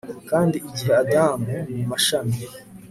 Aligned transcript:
Kandi 0.29 0.55
igihe 0.69 0.91
Adamu 1.01 1.51
mumashami 1.75 2.37